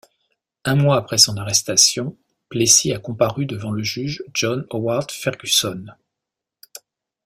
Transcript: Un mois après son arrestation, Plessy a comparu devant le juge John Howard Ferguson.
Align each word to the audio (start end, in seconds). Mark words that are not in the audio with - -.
Un 0.65 0.73
mois 0.77 0.97
après 0.97 1.19
son 1.19 1.37
arrestation, 1.37 2.17
Plessy 2.49 2.91
a 2.91 2.97
comparu 2.97 3.45
devant 3.45 3.69
le 3.69 3.83
juge 3.83 4.23
John 4.33 4.65
Howard 4.71 5.11
Ferguson. 5.11 5.85